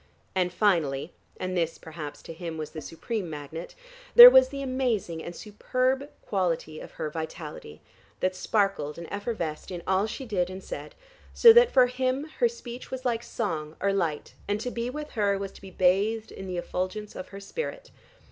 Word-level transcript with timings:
And 0.33 0.51
finally 0.51 1.13
(and 1.39 1.55
this 1.55 1.77
perhaps 1.77 2.23
to 2.23 2.33
him 2.33 2.57
was 2.57 2.71
the 2.71 2.81
supreme 2.81 3.29
magnet) 3.29 3.75
there 4.15 4.31
was 4.31 4.49
the 4.49 4.63
amazing 4.63 5.23
and 5.23 5.35
superb 5.35 6.09
quality 6.23 6.79
of 6.79 6.93
her 6.93 7.07
vitality, 7.11 7.81
that 8.19 8.35
sparkled 8.35 8.97
and 8.97 9.05
effervesced 9.11 9.69
in 9.69 9.83
all 9.85 10.07
she 10.07 10.25
did 10.25 10.49
and 10.49 10.63
said, 10.63 10.95
so 11.35 11.53
that 11.53 11.69
for 11.71 11.85
him 11.85 12.23
her 12.39 12.49
speech 12.49 12.89
was 12.89 13.05
like 13.05 13.21
song 13.21 13.75
or 13.79 13.93
light, 13.93 14.33
and 14.47 14.59
to 14.61 14.71
be 14.71 14.89
with 14.89 15.11
her 15.11 15.37
was 15.37 15.51
to 15.51 15.61
be 15.61 15.69
bathed 15.69 16.31
in 16.31 16.47
the 16.47 16.57
effulgence 16.57 17.15
of 17.15 17.27
her 17.27 17.39
spirit. 17.39 17.91